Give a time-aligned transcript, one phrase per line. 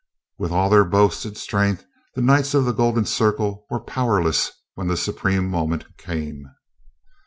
[0.39, 4.97] With all their boasted strength, the Knights of the Golden Circle were powerless when the
[4.97, 6.49] supreme moment came.